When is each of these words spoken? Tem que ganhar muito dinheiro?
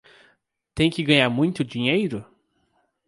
Tem 0.73 0.89
que 0.89 1.03
ganhar 1.03 1.29
muito 1.29 1.63
dinheiro? 1.63 2.25